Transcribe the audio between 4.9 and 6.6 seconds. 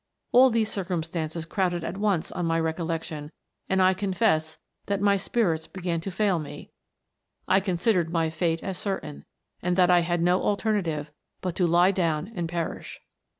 my spirits began to fail